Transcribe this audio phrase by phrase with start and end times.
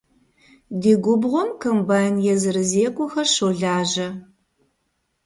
[0.81, 4.09] Ди губгъуэм комбайн езырызекӏуэхэр щолажьэ.